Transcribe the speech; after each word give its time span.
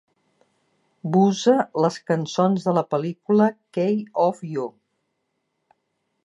Busa 1.15 1.53
les 1.85 1.99
cançons 2.11 2.65
de 2.69 2.73
la 2.79 2.85
pel·lícula 2.95 3.51
"Key 3.79 4.01
of 4.25 4.43
you. 4.55 4.67